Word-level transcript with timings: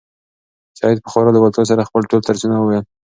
سعید 0.79 0.99
په 1.01 1.09
خورا 1.11 1.29
لېوالتیا 1.33 1.63
سره 1.71 1.87
خپل 1.89 2.01
ټول 2.09 2.21
درسونه 2.27 2.55
وویل. 2.59 2.85